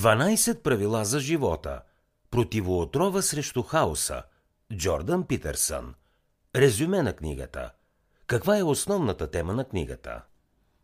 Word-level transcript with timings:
12 0.00 0.62
правила 0.62 1.04
за 1.04 1.20
живота. 1.20 1.80
Противоотрова 2.30 3.22
срещу 3.22 3.62
хаоса. 3.62 4.22
Джордан 4.76 5.26
Питърсън. 5.26 5.94
Резюме 6.56 7.02
на 7.02 7.12
книгата. 7.12 7.70
Каква 8.26 8.58
е 8.58 8.62
основната 8.62 9.30
тема 9.30 9.54
на 9.54 9.64
книгата? 9.64 10.22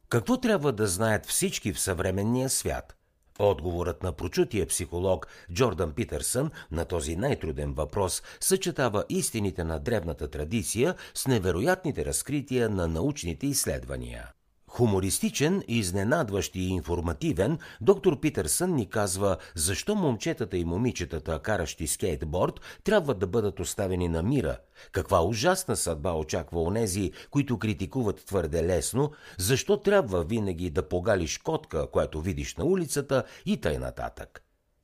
Какво 0.09 0.41
трябва 0.41 0.73
да 0.73 0.87
знаят 0.87 1.27
всички 1.27 1.73
в 1.73 1.81
съвременния 1.81 2.51
свят? 2.51 2.97
Отговорът 3.39 4.03
на 4.03 4.13
прочутия 4.13 4.67
психолог 4.67 5.27
Джордан 5.53 5.93
Питърсън 5.93 6.51
на 6.71 6.85
този 6.85 7.17
най-труден 7.17 7.73
въпрос 7.73 8.23
съчетава 8.41 9.05
истините 9.09 9.65
на 9.65 9.79
древната 9.79 10.31
традиция 10.31 10.95
с 11.15 11.27
невероятните 11.27 12.05
разкрития 12.05 12.71
на 12.71 12.89
научните 12.89 13.47
изследвания. 13.47 14.36
Хумористичен, 14.77 15.63
изненадващ 15.69 16.57
и 16.57 16.69
информативен, 16.69 17.59
доктор 17.81 18.21
Питърсън 18.21 18.75
ни 18.75 18.89
казва 18.89 19.37
защо 19.55 19.95
момчетата 19.95 20.57
и 20.57 20.65
момичетата, 20.65 21.39
каращи 21.39 21.87
скейтборд, 21.87 22.61
трябва 22.85 23.15
да 23.15 23.27
бъдат 23.27 23.61
оставени 23.61 24.09
на 24.09 24.23
мира, 24.23 24.57
каква 24.93 25.23
ужасна 25.23 25.77
съдба 25.77 26.13
очаква 26.13 26.63
онези, 26.63 27.13
които 27.31 27.59
критикуват 27.59 28.25
твърде 28.25 28.65
лесно, 28.65 29.11
защо 29.39 29.77
трябва 29.77 30.25
винаги 30.25 30.71
да 30.71 30.89
погалиш 30.89 31.39
котка, 31.39 31.91
която 31.91 32.21
видиш 32.21 32.57
на 32.57 32.65
улицата 32.65 33.25
и 33.47 33.57
тъй 33.57 33.79
нататък. 33.79 34.43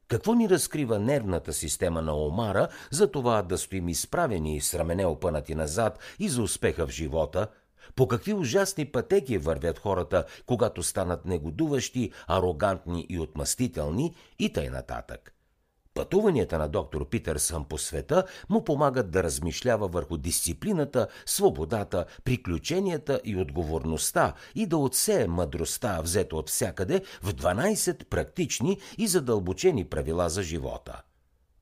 Какво 0.09 0.35
ни 0.35 0.49
разкрива 0.49 0.99
нервната 0.99 1.53
система 1.53 2.03
на 2.03 2.17
Омара 2.17 2.69
за 2.91 3.11
това 3.11 3.43
да 3.43 3.59
стоим 3.59 3.89
изправени 3.89 4.57
и 4.57 4.61
с 4.61 4.75
рамене 4.75 5.07
опънати 5.07 5.55
назад 5.55 5.99
и 6.19 6.29
за 6.29 6.43
успеха 6.43 6.87
в 6.87 6.91
живота– 6.91 7.47
по 7.97 8.09
какви 8.09 8.33
ужасни 8.33 8.85
пътеки 8.85 9.39
вървят 9.39 9.79
хората, 9.79 10.25
когато 10.47 10.83
станат 10.83 11.25
негодуващи, 11.25 12.13
арогантни 12.27 13.07
и 13.09 13.19
отмъстителни 13.19 14.15
и 14.39 14.53
тъй 14.53 14.71
нататък. 14.71 15.35
Пътуванията 15.95 16.59
на 16.59 16.69
доктор 16.69 17.09
Питърсън 17.09 17.65
по 17.65 17.79
света 17.79 18.25
му 18.49 18.65
помагат 18.65 19.11
да 19.11 19.23
размишлява 19.23 19.89
върху 19.89 20.17
дисциплината, 20.17 21.09
свободата, 21.27 22.05
приключенията 22.25 23.21
и 23.25 23.37
отговорността 23.37 24.35
и 24.55 24.67
да 24.67 24.77
отсее 24.77 25.27
мъдростта, 25.27 26.01
взета 26.03 26.37
от 26.37 26.49
всякъде 26.49 27.03
в 27.23 27.35
12 27.35 28.05
практични 28.05 28.79
и 28.99 29.09
задълбочени 29.09 29.85
правила 29.85 30.29
за 30.29 30.43
живота– 30.43 31.03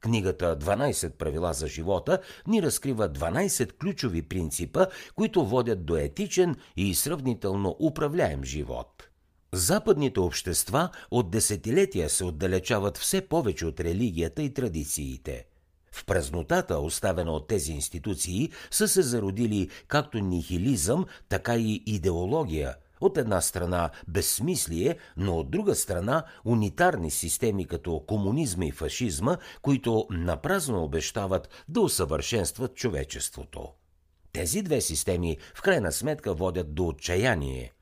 Книгата 0.00 0.58
12 0.58 1.10
правила 1.10 1.52
за 1.52 1.68
живота 1.68 2.18
ни 2.46 2.62
разкрива 2.62 3.08
12 3.08 3.72
ключови 3.72 4.22
принципа, 4.22 4.86
които 5.14 5.46
водят 5.46 5.84
до 5.84 5.96
етичен 5.96 6.56
и 6.76 6.94
сравнително 6.94 7.76
управляем 7.80 8.44
живот. 8.44 9.08
Западните 9.52 10.20
общества 10.20 10.90
от 11.10 11.30
десетилетия 11.30 12.10
се 12.10 12.24
отдалечават 12.24 12.98
все 12.98 13.20
повече 13.20 13.66
от 13.66 13.80
религията 13.80 14.42
и 14.42 14.54
традициите. 14.54 15.46
В 15.92 16.04
празнотата, 16.04 16.78
оставена 16.78 17.32
от 17.32 17.48
тези 17.48 17.72
институции, 17.72 18.50
са 18.70 18.88
се 18.88 19.02
зародили 19.02 19.68
както 19.88 20.18
нихилизъм, 20.18 21.06
така 21.28 21.56
и 21.56 21.82
идеология– 21.86 22.74
от 23.00 23.18
една 23.18 23.40
страна 23.40 23.90
безсмислие, 24.08 24.96
но 25.16 25.38
от 25.38 25.50
друга 25.50 25.74
страна 25.74 26.24
унитарни 26.44 27.10
системи 27.10 27.64
като 27.64 28.00
комунизма 28.06 28.64
и 28.64 28.72
фашизма, 28.72 29.36
които 29.62 30.06
напразно 30.10 30.84
обещават 30.84 31.64
да 31.68 31.80
усъвършенстват 31.80 32.74
човечеството. 32.74 33.68
Тези 34.32 34.62
две 34.62 34.80
системи 34.80 35.36
в 35.54 35.62
крайна 35.62 35.92
сметка 35.92 36.34
водят 36.34 36.74
до 36.74 36.86
отчаяние. 36.86 37.72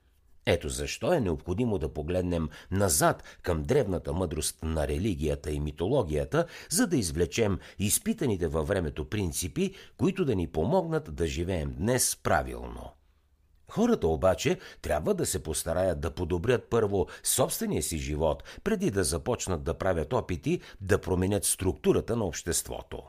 Ето 0.50 0.68
защо 0.68 1.12
е 1.12 1.20
необходимо 1.20 1.78
да 1.78 1.92
погледнем 1.92 2.48
назад 2.70 3.22
към 3.42 3.62
древната 3.62 4.12
мъдрост 4.12 4.58
на 4.62 4.88
религията 4.88 5.50
и 5.50 5.60
митологията, 5.60 6.46
за 6.70 6.86
да 6.86 6.96
извлечем 6.96 7.58
изпитаните 7.78 8.48
във 8.48 8.68
времето 8.68 9.04
принципи, 9.08 9.74
които 9.96 10.24
да 10.24 10.36
ни 10.36 10.46
помогнат 10.46 11.14
да 11.14 11.26
живеем 11.26 11.74
днес 11.78 12.16
правилно. 12.22 12.97
Хората 13.70 14.08
обаче 14.08 14.58
трябва 14.82 15.14
да 15.14 15.26
се 15.26 15.42
постараят 15.42 16.00
да 16.00 16.10
подобрят 16.10 16.66
първо 16.70 17.06
собствения 17.22 17.82
си 17.82 17.98
живот, 17.98 18.42
преди 18.64 18.90
да 18.90 19.04
започнат 19.04 19.62
да 19.62 19.74
правят 19.74 20.12
опити 20.12 20.60
да 20.80 21.00
променят 21.00 21.44
структурата 21.44 22.16
на 22.16 22.24
обществото. 22.24 23.02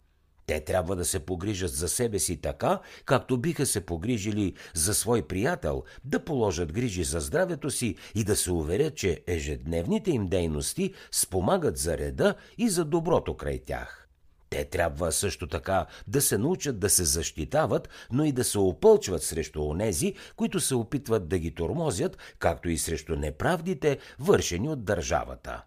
Те 0.46 0.60
трябва 0.60 0.96
да 0.96 1.06
се 1.06 1.20
погрижат 1.20 1.72
за 1.72 1.90
себе 1.90 2.20
си 2.20 2.42
така, 2.42 2.80
както 3.06 3.38
биха 3.38 3.66
се 3.66 3.86
погрижили 3.86 4.54
за 4.74 4.94
свой 4.94 5.22
приятел, 5.22 5.84
да 6.04 6.26
положат 6.26 6.74
грижи 6.74 7.04
за 7.04 7.20
здравето 7.20 7.72
си 7.72 7.96
и 8.16 8.24
да 8.24 8.36
се 8.36 8.52
уверят, 8.52 8.96
че 8.96 9.24
ежедневните 9.28 10.12
им 10.12 10.28
дейности 10.28 10.94
спомагат 11.12 11.78
за 11.78 11.98
реда 11.98 12.36
и 12.58 12.70
за 12.70 12.86
доброто 12.86 13.38
край 13.38 13.60
тях. 13.66 14.09
Те 14.50 14.66
трябва 14.66 15.12
също 15.12 15.48
така 15.48 15.86
да 16.08 16.22
се 16.22 16.38
научат 16.38 16.80
да 16.80 16.90
се 16.90 17.04
защитават, 17.04 17.90
но 18.12 18.26
и 18.26 18.32
да 18.32 18.44
се 18.44 18.60
опълчват 18.60 19.24
срещу 19.24 19.64
онези, 19.64 20.14
които 20.36 20.60
се 20.60 20.76
опитват 20.76 21.28
да 21.28 21.40
ги 21.40 21.56
тормозят, 21.56 22.18
както 22.40 22.70
и 22.70 22.78
срещу 22.78 23.16
неправдите, 23.16 24.00
вършени 24.20 24.70
от 24.70 24.84
държавата. 24.86 25.64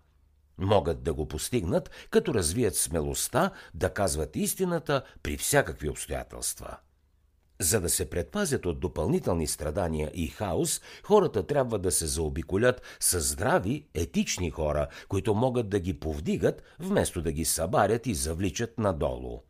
Могат 0.59 1.03
да 1.03 1.15
го 1.15 1.28
постигнат, 1.28 1.91
като 2.10 2.34
развият 2.34 2.76
смелостта 2.76 3.50
да 3.75 3.91
казват 3.94 4.37
истината 4.37 5.03
при 5.22 5.37
всякакви 5.37 5.88
обстоятелства. 5.88 6.76
За 7.60 7.80
да 7.80 7.90
се 7.90 8.10
предпазят 8.10 8.66
от 8.66 8.80
допълнителни 8.80 9.46
страдания 9.46 10.10
и 10.14 10.26
хаос, 10.26 10.80
хората 11.04 11.46
трябва 11.46 11.78
да 11.78 11.90
се 11.90 12.06
заобиколят 12.06 12.82
с 13.00 13.20
здрави, 13.20 13.86
етични 13.94 14.50
хора, 14.50 14.86
които 15.08 15.34
могат 15.34 15.68
да 15.68 15.80
ги 15.80 15.94
повдигат, 15.94 16.62
вместо 16.78 17.22
да 17.22 17.32
ги 17.32 17.44
събарят 17.44 18.06
и 18.06 18.14
завличат 18.14 18.78
надолу. 18.78 19.42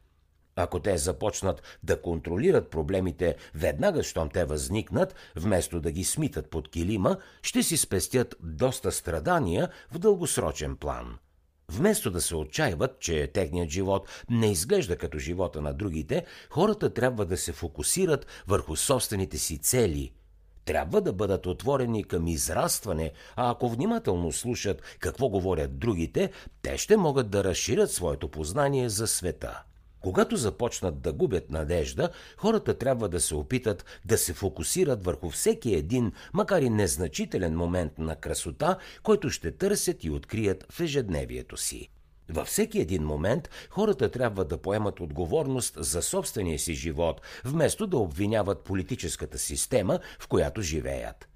Ако 0.56 0.80
те 0.80 0.98
започнат 0.98 1.62
да 1.82 2.02
контролират 2.02 2.70
проблемите 2.70 3.36
веднага, 3.54 4.02
щом 4.02 4.28
те 4.28 4.44
възникнат, 4.44 5.14
вместо 5.36 5.80
да 5.80 5.90
ги 5.90 6.04
смитат 6.04 6.50
под 6.50 6.70
килима, 6.70 7.16
ще 7.42 7.62
си 7.62 7.76
спестят 7.76 8.34
доста 8.40 8.92
страдания 8.92 9.68
в 9.92 9.98
дългосрочен 9.98 10.76
план– 10.76 11.18
Вместо 11.74 12.10
да 12.10 12.20
се 12.20 12.36
отчаиват, 12.36 13.00
че 13.00 13.26
техният 13.26 13.70
живот 13.70 14.08
не 14.30 14.52
изглежда 14.52 14.96
като 14.96 15.18
живота 15.18 15.60
на 15.60 15.74
другите, 15.74 16.24
хората 16.50 16.94
трябва 16.94 17.26
да 17.26 17.36
се 17.36 17.52
фокусират 17.52 18.26
върху 18.46 18.76
собствените 18.76 19.38
си 19.38 19.58
цели. 19.58 20.12
Трябва 20.64 21.00
да 21.00 21.12
бъдат 21.12 21.46
отворени 21.46 22.04
към 22.04 22.26
израстване, 22.26 23.12
а 23.36 23.50
ако 23.50 23.68
внимателно 23.68 24.32
слушат 24.32 24.82
какво 24.98 25.28
говорят 25.28 25.78
другите, 25.78 26.30
те 26.62 26.78
ще 26.78 26.96
могат 26.96 27.30
да 27.30 27.44
разширят 27.44 27.90
своето 27.90 28.28
познание 28.28 28.88
за 28.88 29.06
света. 29.06 29.62
Когато 30.02 30.36
започнат 30.36 31.00
да 31.00 31.12
губят 31.12 31.50
надежда, 31.50 32.10
хората 32.36 32.78
трябва 32.78 33.08
да 33.08 33.20
се 33.20 33.34
опитат 33.34 33.84
да 34.04 34.18
се 34.18 34.32
фокусират 34.32 35.04
върху 35.04 35.30
всеки 35.30 35.74
един, 35.74 36.12
макар 36.32 36.62
и 36.62 36.70
незначителен 36.70 37.56
момент 37.56 37.98
на 37.98 38.16
красота, 38.16 38.78
който 39.02 39.30
ще 39.30 39.52
търсят 39.52 40.04
и 40.04 40.10
открият 40.10 40.66
в 40.72 40.80
ежедневието 40.80 41.56
си. 41.56 41.88
Във 42.28 42.48
всеки 42.48 42.80
един 42.80 43.02
момент 43.02 43.50
хората 43.70 44.10
трябва 44.10 44.44
да 44.44 44.58
поемат 44.58 45.00
отговорност 45.00 45.74
за 45.76 46.02
собствения 46.02 46.58
си 46.58 46.74
живот, 46.74 47.20
вместо 47.44 47.86
да 47.86 47.96
обвиняват 47.96 48.64
политическата 48.64 49.38
система, 49.38 49.98
в 50.20 50.28
която 50.28 50.62
живеят. 50.62 51.31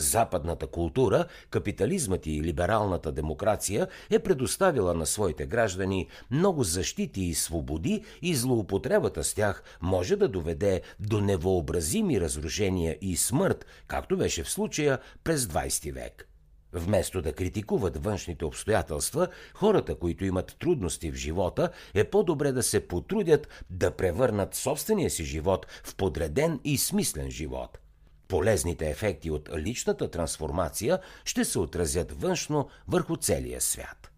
Западната 0.00 0.66
култура, 0.66 1.24
капитализмът 1.50 2.26
и 2.26 2.42
либералната 2.42 3.12
демокрация 3.12 3.88
е 4.10 4.18
предоставила 4.18 4.94
на 4.94 5.06
своите 5.06 5.46
граждани 5.46 6.08
много 6.30 6.64
защити 6.64 7.22
и 7.22 7.34
свободи 7.34 8.04
и 8.22 8.34
злоупотребата 8.34 9.24
с 9.24 9.34
тях 9.34 9.62
може 9.80 10.16
да 10.16 10.28
доведе 10.28 10.82
до 11.00 11.20
невообразими 11.20 12.20
разрушения 12.20 12.98
и 13.00 13.16
смърт, 13.16 13.66
както 13.86 14.16
беше 14.16 14.44
в 14.44 14.50
случая 14.50 14.98
през 15.24 15.46
20 15.46 15.92
век. 15.92 16.26
Вместо 16.72 17.22
да 17.22 17.32
критикуват 17.32 18.04
външните 18.04 18.44
обстоятелства, 18.44 19.28
хората, 19.54 19.94
които 19.94 20.24
имат 20.24 20.56
трудности 20.58 21.10
в 21.10 21.14
живота, 21.14 21.70
е 21.94 22.04
по-добре 22.04 22.52
да 22.52 22.62
се 22.62 22.88
потрудят 22.88 23.64
да 23.70 23.90
превърнат 23.90 24.54
собствения 24.54 25.10
си 25.10 25.24
живот 25.24 25.66
в 25.84 25.94
подреден 25.96 26.60
и 26.64 26.78
смислен 26.78 27.30
живот– 27.30 27.78
Полезните 28.30 28.90
ефекти 28.90 29.30
от 29.30 29.50
личната 29.56 30.10
трансформация 30.10 30.98
ще 31.24 31.44
се 31.44 31.58
отразят 31.58 32.22
външно 32.22 32.68
върху 32.88 33.16
целия 33.16 33.60
свят. 33.60 34.10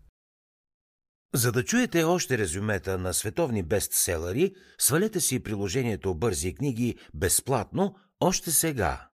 За 1.35 1.53
да 1.53 1.65
чуете 1.65 2.03
още 2.03 2.39
резюмета 2.39 2.99
на 2.99 3.15
световни 3.15 3.63
бестселери, 3.63 4.55
свалете 4.79 5.21
си 5.21 5.43
приложението 5.43 6.15
Бързи 6.15 6.55
книги 6.55 6.97
безплатно 7.15 7.95
още 8.21 8.51
сега. 8.51 9.09